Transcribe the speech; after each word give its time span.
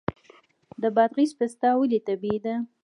د 0.81 0.83
بادغیس 0.95 1.31
پسته 1.39 1.67
ولې 1.79 1.99
طبیعي 2.07 2.39
ده؟ 2.45 2.55